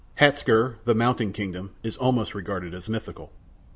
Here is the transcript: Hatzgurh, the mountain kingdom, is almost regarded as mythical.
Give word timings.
Hatzgurh, 0.15 0.77
the 0.83 0.95
mountain 0.95 1.31
kingdom, 1.31 1.75
is 1.83 1.95
almost 1.95 2.33
regarded 2.33 2.73
as 2.73 2.89
mythical. 2.89 3.31